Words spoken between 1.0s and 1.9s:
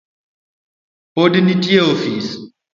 Pod entie e